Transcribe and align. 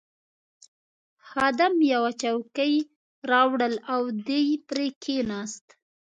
خادم 1.27 1.73
یوه 1.93 2.11
چوکۍ 2.21 2.75
راوړل 3.29 3.75
او 3.93 4.01
دی 4.27 4.43
پرې 4.67 4.87
کښېناست. 5.01 5.65